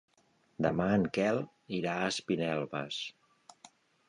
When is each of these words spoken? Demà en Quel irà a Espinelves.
Demà 0.65 0.87
en 0.93 1.05
Quel 1.17 1.37
irà 1.81 1.95
a 1.99 2.09
Espinelves. 2.15 2.99